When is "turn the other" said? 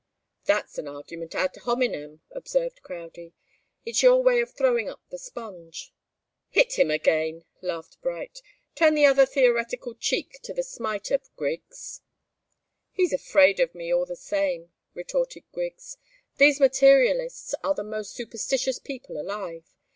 8.73-9.27